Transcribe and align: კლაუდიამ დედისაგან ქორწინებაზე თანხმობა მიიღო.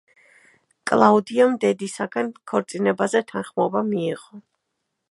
კლაუდიამ 0.91 1.53
დედისაგან 1.65 2.33
ქორწინებაზე 2.53 3.23
თანხმობა 3.35 3.87
მიიღო. 3.93 4.43